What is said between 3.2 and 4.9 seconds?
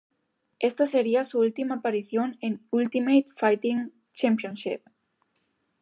Fighting Championship.